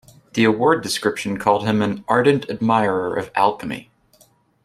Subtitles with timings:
[0.33, 3.91] The award description called him an ardent admirer of alchemy.